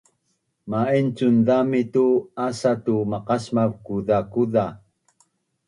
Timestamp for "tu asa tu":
1.93-2.95